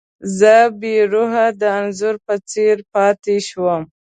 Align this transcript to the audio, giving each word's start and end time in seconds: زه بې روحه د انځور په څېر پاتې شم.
زه 0.39 0.55
بې 0.79 0.95
روحه 1.13 1.45
د 1.61 1.63
انځور 1.79 2.15
په 2.25 2.33
څېر 2.49 2.77
پاتې 2.93 3.35
شم. 3.47 3.81